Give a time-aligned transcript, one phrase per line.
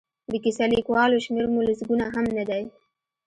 [0.31, 2.63] د کیسه لیکوالو شمېر مو لسګونه هم نه دی.